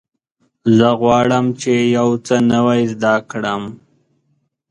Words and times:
زه 0.77 0.89
غواړم 1.01 1.45
چې 1.61 1.73
یو 1.97 2.09
څه 2.25 2.35
نوی 2.51 2.81
زده 2.93 3.13
کړم. 3.31 3.63